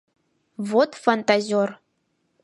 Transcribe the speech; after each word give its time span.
Вот 0.69 0.91
фантазёр! 1.05 1.69